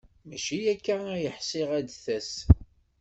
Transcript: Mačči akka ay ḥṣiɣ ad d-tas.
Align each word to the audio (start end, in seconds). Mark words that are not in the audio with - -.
Mačči 0.27 0.57
akka 0.73 0.95
ay 1.15 1.25
ḥṣiɣ 1.35 1.69
ad 1.77 1.85
d-tas. 1.87 2.31